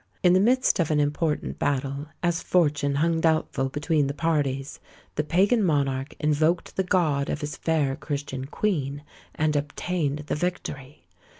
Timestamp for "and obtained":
9.35-10.23